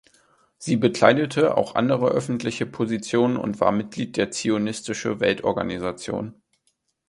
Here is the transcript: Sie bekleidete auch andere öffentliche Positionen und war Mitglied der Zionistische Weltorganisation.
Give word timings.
Sie 0.57 0.77
bekleidete 0.77 1.55
auch 1.55 1.75
andere 1.75 2.07
öffentliche 2.07 2.65
Positionen 2.65 3.37
und 3.37 3.59
war 3.59 3.71
Mitglied 3.71 4.17
der 4.17 4.31
Zionistische 4.31 5.19
Weltorganisation. 5.19 6.41